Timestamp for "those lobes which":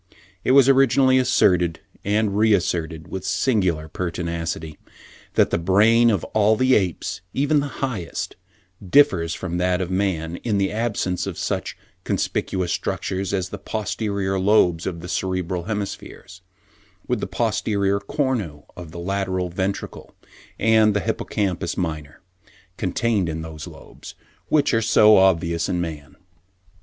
23.43-24.73